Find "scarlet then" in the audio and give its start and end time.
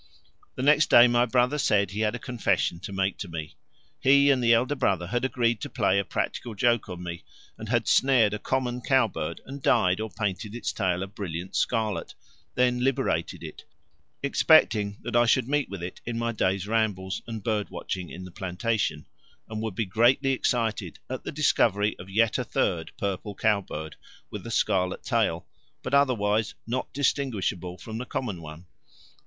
11.55-12.79